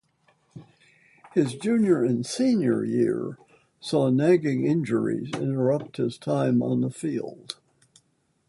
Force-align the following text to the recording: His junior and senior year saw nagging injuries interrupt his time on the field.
His 1.35 1.53
junior 1.53 2.03
and 2.03 2.25
senior 2.25 2.83
year 2.83 3.37
saw 3.79 4.09
nagging 4.09 4.65
injuries 4.65 5.29
interrupt 5.35 5.97
his 5.97 6.17
time 6.17 6.63
on 6.63 6.81
the 6.81 6.89
field. 6.89 7.57